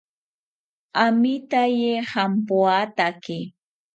Amitaye 1.03 1.91
jampoatake 2.11 3.37